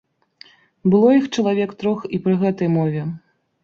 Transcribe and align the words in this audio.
Было 0.93 1.13
іх 1.19 1.29
чалавек 1.35 1.79
трох 1.85 1.99
і 2.19 2.25
пры 2.27 2.39
гэтай 2.45 2.77
мове. 2.81 3.01